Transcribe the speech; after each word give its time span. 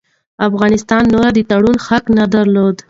افغانستان 0.47 1.03
نور 1.13 1.29
د 1.35 1.39
تړون 1.49 1.77
حق 1.87 2.03
نه 2.17 2.25
درلود. 2.33 2.75